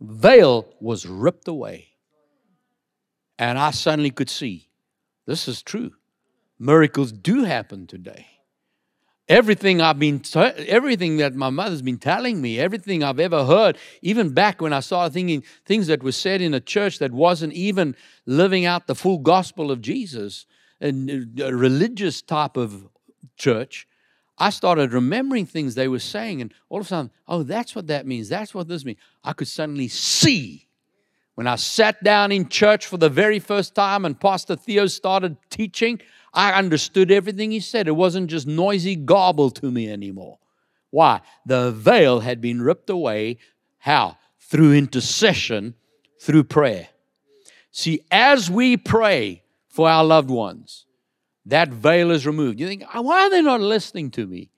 [0.00, 1.88] veil was ripped away.
[3.38, 4.68] And I suddenly could see
[5.26, 5.92] this is true.
[6.58, 8.26] Miracles do happen today.
[9.28, 14.30] Everything I've been, everything that my mother's been telling me, everything I've ever heard, even
[14.30, 17.94] back when I started thinking things that were said in a church that wasn't even
[18.24, 20.46] living out the full gospel of Jesus,
[20.80, 22.88] and uh, a religious type of
[23.36, 23.86] church,
[24.38, 27.88] I started remembering things they were saying, and all of a sudden, oh, that's what
[27.88, 28.28] that means.
[28.28, 28.98] That's what this means.
[29.24, 30.68] I could suddenly see
[31.34, 35.36] when I sat down in church for the very first time and Pastor Theo started
[35.50, 36.00] teaching.
[36.32, 37.88] I understood everything he said.
[37.88, 40.38] It wasn't just noisy gobble to me anymore.
[40.90, 41.20] Why?
[41.46, 43.38] The veil had been ripped away.
[43.78, 44.18] How?
[44.38, 45.74] Through intercession,
[46.20, 46.88] through prayer.
[47.70, 50.86] See, as we pray for our loved ones,
[51.46, 52.60] that veil is removed.
[52.60, 54.50] You think, why are they not listening to me?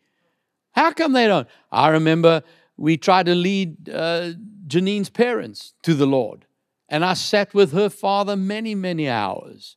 [0.72, 1.48] How come they don't?
[1.70, 2.42] I remember
[2.76, 4.32] we tried to lead uh,
[4.66, 6.46] Janine's parents to the Lord.
[6.88, 9.76] And I sat with her father many, many hours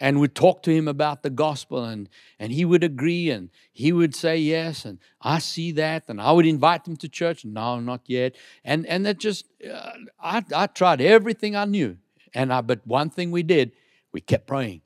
[0.00, 2.08] and would talk to him about the gospel and,
[2.38, 6.32] and he would agree and he would say yes and i see that and i
[6.32, 7.44] would invite him to church.
[7.44, 8.34] No not yet.
[8.64, 11.98] And and that just uh, I, I tried everything i knew
[12.34, 13.72] and I, but one thing we did
[14.12, 14.80] we kept praying.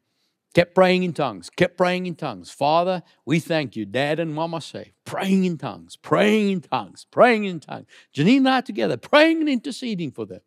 [0.55, 2.51] Kept praying in tongues kept praying in tongues.
[2.51, 3.87] Father we thank you.
[3.87, 7.87] Dad and mama say praying in tongues praying in tongues praying in tongues.
[8.15, 10.41] Janine and i together praying and interceding for them.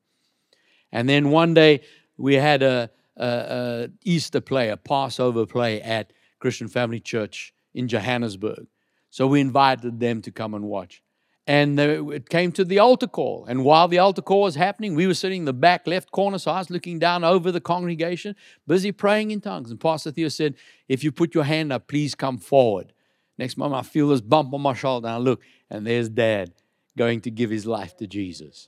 [0.92, 1.82] And then one day
[2.18, 2.90] we had a
[3.22, 8.68] uh, Easter play, a Passover play at Christian Family Church in Johannesburg.
[9.10, 11.02] So we invited them to come and watch.
[11.48, 13.46] And it came to the altar call.
[13.48, 16.38] And while the altar call was happening, we were sitting in the back left corner,
[16.38, 18.36] so I was looking down over the congregation,
[18.68, 19.72] busy praying in tongues.
[19.72, 20.56] And Pastor Theo said,
[20.90, 22.92] If you put your hand up, please come forward.
[23.38, 26.52] Next moment, I feel this bump on my shoulder, and I look, and there's Dad
[26.98, 28.68] going to give his life to Jesus.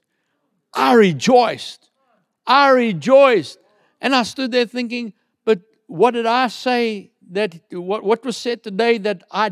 [0.73, 1.89] I rejoiced.
[2.47, 3.57] I rejoiced.
[4.01, 5.13] And I stood there thinking,
[5.45, 9.51] but what did I say that, what, what was said today that I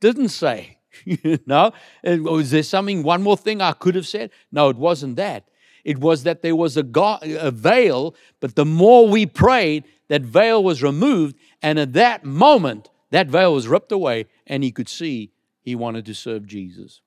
[0.00, 0.78] didn't say?
[1.04, 1.72] you know?
[2.04, 4.30] Was oh, there something, one more thing I could have said?
[4.52, 5.48] No, it wasn't that.
[5.84, 10.22] It was that there was a, go- a veil, but the more we prayed, that
[10.22, 11.36] veil was removed.
[11.62, 15.32] And at that moment, that veil was ripped away, and he could see
[15.62, 17.00] he wanted to serve Jesus.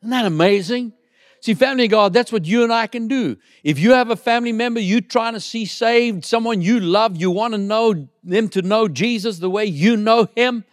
[0.00, 0.92] Isn't that amazing?
[1.40, 3.36] See, family God, that's what you and I can do.
[3.62, 7.30] If you have a family member you trying to see saved, someone you love, you
[7.30, 10.64] want to know them to know Jesus the way you know him,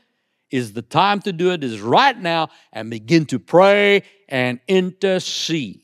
[0.52, 5.82] is the time to do it is right now and begin to pray and intercede.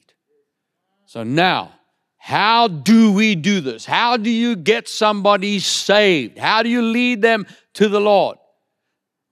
[1.05, 1.73] So now,
[2.17, 3.85] how do we do this?
[3.85, 6.37] How do you get somebody saved?
[6.37, 8.37] How do you lead them to the Lord?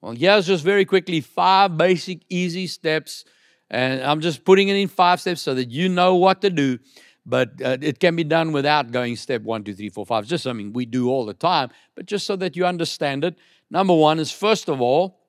[0.01, 3.25] Well, here's just very quickly five basic, easy steps
[3.69, 6.79] and I'm just putting it in five steps so that you know what to do.
[7.25, 10.23] But uh, it can be done without going step one, two, three, four, five.
[10.23, 13.37] It's just something we do all the time, but just so that you understand it.
[13.69, 15.19] Number one is first of all,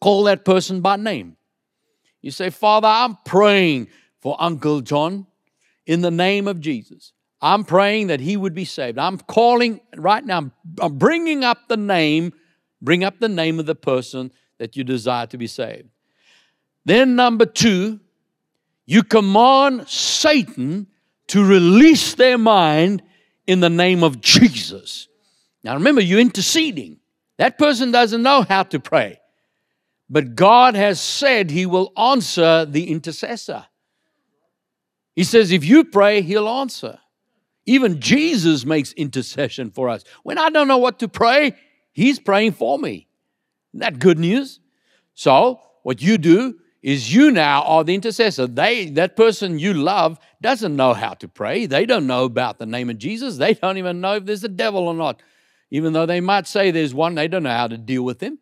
[0.00, 1.36] call that person by name.
[2.22, 3.88] You say, Father, I'm praying
[4.20, 5.26] for Uncle John
[5.86, 7.12] in the name of Jesus.
[7.40, 8.98] I'm praying that he would be saved.
[8.98, 10.50] I'm calling right now,
[10.80, 12.32] I'm bringing up the name,
[12.80, 15.88] bring up the name of the person that you desire to be saved.
[16.86, 17.98] Then, number two,
[18.86, 20.86] you command Satan
[21.26, 23.02] to release their mind
[23.44, 25.08] in the name of Jesus.
[25.64, 27.00] Now, remember, you're interceding.
[27.38, 29.20] That person doesn't know how to pray,
[30.08, 33.66] but God has said He will answer the intercessor.
[35.16, 37.00] He says, if you pray, He'll answer.
[37.66, 40.04] Even Jesus makes intercession for us.
[40.22, 41.54] When I don't know what to pray,
[41.92, 43.08] He's praying for me.
[43.72, 44.60] Isn't that good news?
[45.14, 48.46] So, what you do is you now are the intercessor.
[48.46, 51.66] They, that person you love doesn't know how to pray.
[51.66, 53.38] They don't know about the name of Jesus.
[53.38, 55.20] They don't even know if there's a devil or not.
[55.72, 58.38] Even though they might say there's one, they don't know how to deal with him.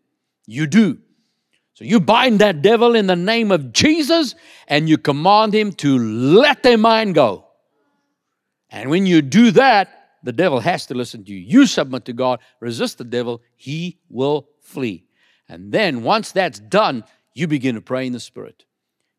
[0.47, 0.99] You do.
[1.73, 4.35] So you bind that devil in the name of Jesus
[4.69, 7.47] and you command him to let their mind go.
[8.69, 11.39] And when you do that, the devil has to listen to you.
[11.39, 15.07] You submit to God, resist the devil, he will flee.
[15.49, 17.05] And then once that's done,
[17.35, 18.65] you begin to pray in the Spirit.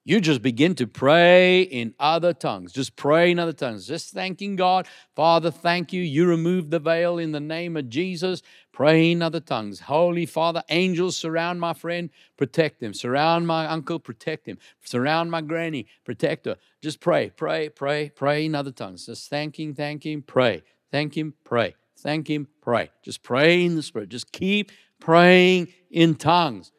[0.08, 2.72] you just begin to pray in other tongues.
[2.72, 3.88] Just pray in other tongues.
[3.88, 4.88] Just thanking God.
[5.16, 6.02] Father, thank you.
[6.02, 8.44] You removed the veil in the name of Jesus.
[8.72, 9.80] Pray in other tongues.
[9.80, 12.94] Holy Father, angels surround my friend, protect him.
[12.94, 14.60] Surround my uncle, protect him.
[14.84, 16.58] Surround my granny, protect her.
[16.84, 19.08] Just pray, pray, pray, pray in other tongues.
[19.08, 20.62] Just thanking, thank him, pray.
[20.92, 21.74] Thank him, pray.
[21.98, 22.92] Thank him, pray.
[23.02, 24.10] Just pray in the Spirit.
[24.10, 26.72] Just keep praying in tongues.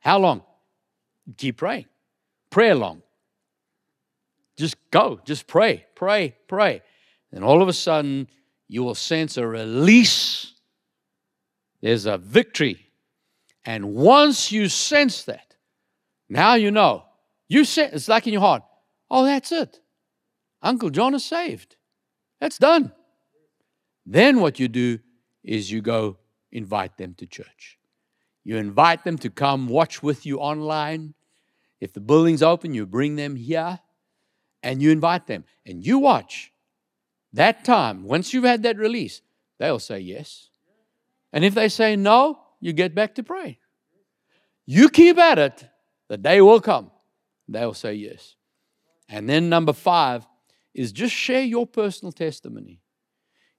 [0.00, 0.42] How long?
[1.36, 1.86] Keep praying
[2.50, 3.02] Pray along.
[4.56, 6.82] Just go, just pray, pray, pray.
[7.32, 8.28] And all of a sudden,
[8.68, 10.52] you will sense a release.
[11.82, 12.86] There's a victory.
[13.64, 15.56] And once you sense that,
[16.28, 17.04] now you know.
[17.48, 18.62] You say it's like in your heart,
[19.10, 19.80] oh, that's it.
[20.62, 21.76] Uncle John is saved.
[22.40, 22.92] That's done.
[24.06, 24.98] Then what you do
[25.42, 26.18] is you go
[26.52, 27.78] invite them to church.
[28.44, 31.14] You invite them to come watch with you online.
[31.80, 33.80] If the building's open, you bring them here
[34.62, 35.44] and you invite them.
[35.64, 36.52] And you watch
[37.32, 39.22] that time, once you've had that release,
[39.58, 40.50] they'll say yes.
[41.32, 43.58] And if they say no, you get back to pray.
[44.66, 45.64] You keep at it,
[46.08, 46.90] the day will come.
[47.48, 48.36] They'll say yes.
[49.08, 50.26] And then number five
[50.74, 52.80] is just share your personal testimony.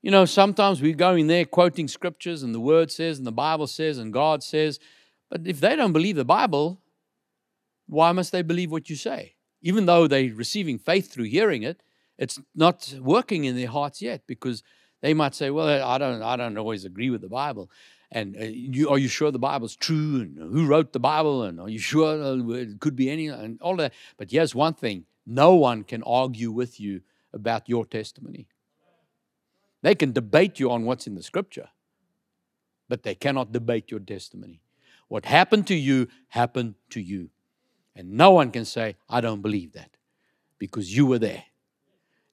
[0.05, 3.31] You know, sometimes we go in there quoting scriptures and the word says and the
[3.31, 4.79] Bible says and God says,
[5.31, 6.79] but if they don't believe the Bible,
[7.87, 9.33] why must they believe what you say?
[9.63, 11.81] Even though they're receiving faith through hearing it,
[12.19, 14.61] it's not working in their hearts yet because
[15.01, 17.71] they might say, "Well, I don't, I don't always agree with the Bible."
[18.11, 20.21] And uh, you, are you sure the Bible's true?
[20.21, 21.41] And who wrote the Bible?
[21.41, 23.27] And are you sure uh, it could be any?
[23.27, 23.91] And all that.
[24.17, 27.01] But here's one thing: no one can argue with you
[27.33, 28.47] about your testimony.
[29.85, 31.69] They can debate you on what's in the Scripture,
[32.89, 34.63] but they cannot debate your testimony.
[35.09, 37.29] What happened to you happened to you.
[37.95, 39.91] And no one can say, I don't believe that
[40.57, 41.43] because you were there.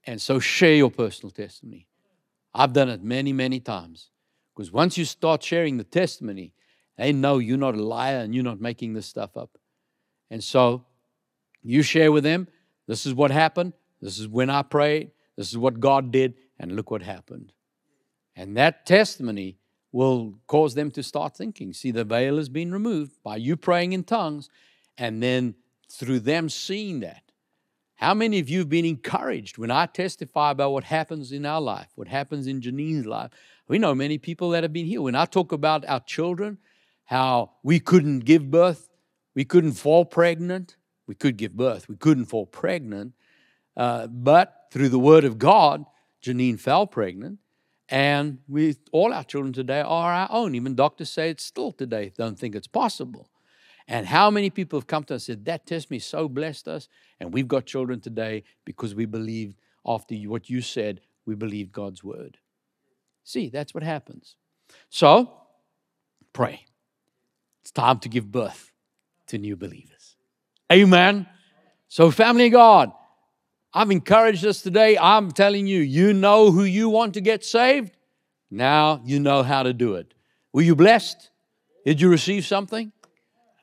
[0.04, 1.88] And so share your personal testimony.
[2.54, 4.08] I've done it many, many times.
[4.56, 6.54] Because once you start sharing the testimony,
[6.96, 9.58] they know you're not a liar and you're not making this stuff up.
[10.30, 10.86] And so
[11.62, 12.48] you share with them,
[12.86, 16.32] this is what happened, this is when I prayed, this is what God did,
[16.62, 17.52] and look what happened.
[18.34, 19.58] And that testimony
[19.90, 21.74] will cause them to start thinking.
[21.74, 24.48] See, the veil has been removed by you praying in tongues,
[24.96, 25.56] and then
[25.90, 27.24] through them seeing that.
[27.96, 31.60] How many of you have been encouraged when I testify about what happens in our
[31.60, 33.30] life, what happens in Janine's life?
[33.68, 35.02] We know many people that have been here.
[35.02, 36.58] When I talk about our children,
[37.04, 38.88] how we couldn't give birth,
[39.34, 40.76] we couldn't fall pregnant.
[41.06, 43.12] We could give birth, we couldn't fall pregnant.
[43.76, 45.84] Uh, but through the word of God,
[46.22, 47.38] Janine fell pregnant.
[47.88, 50.54] And we, all our children today are our own.
[50.54, 53.28] Even doctors say it's still today, don't think it's possible.
[53.88, 56.88] And how many people have come to us and said, That testimony so blessed us.
[57.20, 62.02] And we've got children today because we believed after what you said, we believed God's
[62.02, 62.38] word.
[63.24, 64.36] See, that's what happens.
[64.88, 65.32] So,
[66.32, 66.64] pray.
[67.60, 68.72] It's time to give birth
[69.28, 70.16] to new believers.
[70.72, 71.26] Amen.
[71.88, 72.92] So, family God,
[73.74, 74.98] I've encouraged us today.
[74.98, 77.96] I'm telling you, you know who you want to get saved.
[78.50, 80.12] Now you know how to do it.
[80.52, 81.30] Were you blessed?
[81.86, 82.92] Did you receive something?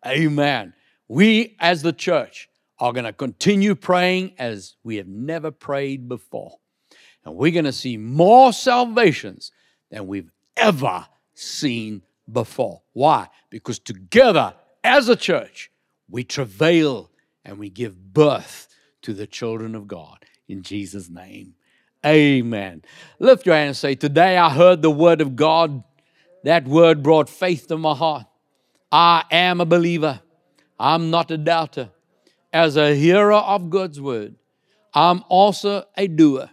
[0.05, 0.74] Amen.
[1.07, 2.49] We as the church
[2.80, 6.57] are going to continue praying as we have never prayed before.
[7.24, 9.51] And we're going to see more salvations
[9.91, 11.05] than we've ever
[11.36, 12.01] seen
[12.32, 12.82] before.
[12.93, 13.28] Why?
[13.49, 15.72] Because together as a church,
[16.10, 17.12] we travail
[17.45, 18.68] and we give birth
[19.01, 20.25] to the children of God.
[20.47, 21.55] In Jesus' name.
[22.05, 22.81] Amen.
[23.19, 25.83] Lift your hand and say, Today I heard the word of God.
[26.43, 28.25] That word brought faith to my heart.
[28.91, 30.21] I am a believer.
[30.79, 31.89] I'm not a doubter.
[32.51, 34.35] As a hearer of God's word,
[34.93, 36.49] I'm also a doer.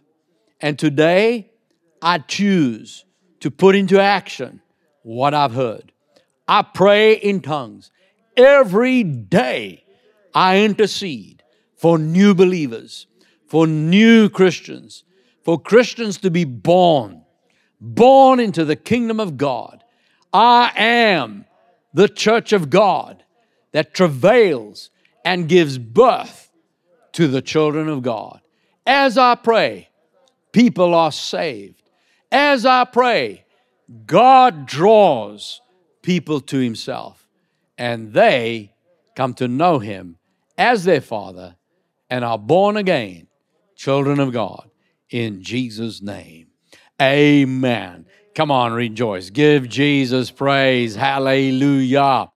[0.61, 1.51] And today,
[2.03, 3.05] I choose
[3.41, 4.61] to put into action
[5.03, 5.93] what I've heard.
[6.49, 7.91] I pray in tongues.
[8.37, 9.85] Every day,
[10.35, 11.36] I intercede
[11.77, 13.07] for new believers,
[13.47, 15.05] for new Christians,
[15.45, 17.23] for Christians to be born,
[17.81, 19.85] born into the kingdom of God.
[20.33, 21.45] I am
[21.95, 23.25] the church of God
[23.73, 24.91] that travails
[25.25, 26.51] and gives birth
[27.13, 28.41] to the children of God.
[28.87, 29.89] As I pray,
[30.53, 31.83] people are saved.
[32.33, 33.45] As I pray,
[34.07, 35.61] God draws
[36.03, 37.29] people to Himself
[37.79, 38.73] and they
[39.15, 40.19] come to know Him
[40.59, 41.57] as their Father
[42.11, 43.27] and are born again,
[43.77, 44.71] children of God,
[45.11, 46.49] in Jesus' name.
[47.01, 48.07] Amen.
[48.35, 49.31] Come on, rejoice.
[49.31, 50.95] Give Jesus praise.
[50.95, 52.31] Hallelujah.